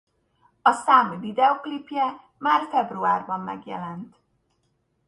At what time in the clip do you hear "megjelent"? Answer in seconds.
3.39-4.15